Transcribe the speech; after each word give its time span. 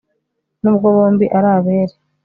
Nubwo 0.61 0.87
bombi 0.95 1.25
ari 1.37 1.47
abere 1.55 1.95